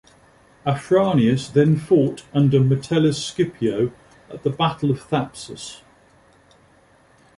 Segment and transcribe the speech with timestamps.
[0.65, 3.91] Afranius then fought under Metellus Scipio
[4.31, 5.83] at the Battle of Thapsus.